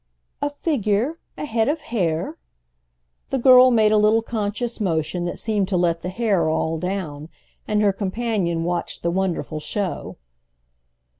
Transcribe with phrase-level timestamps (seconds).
[0.41, 2.33] "A figure, a head of hair!"
[3.29, 7.29] The girl made a little conscious motion that seemed to let the hair all down,
[7.67, 10.17] and her companion watched the wonderful show.